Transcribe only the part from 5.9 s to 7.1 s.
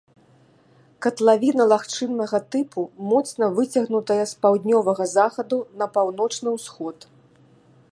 паўночны ўсход.